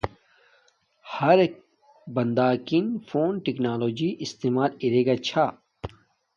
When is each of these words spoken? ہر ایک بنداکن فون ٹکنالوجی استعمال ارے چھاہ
ہر 1.17 1.37
ایک 1.41 1.53
بنداکن 2.15 2.89
فون 3.09 3.37
ٹکنالوجی 3.45 4.09
استعمال 4.25 4.69
ارے 4.83 5.17
چھاہ 5.25 5.51